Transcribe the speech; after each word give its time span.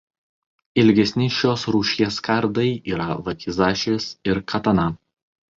Ilgesni 0.83 1.27
šios 1.35 1.65
rūšies 1.75 2.17
kardai 2.29 2.67
yra 2.95 3.21
vakizašis 3.29 4.11
ir 4.31 4.43
katana. 4.55 4.91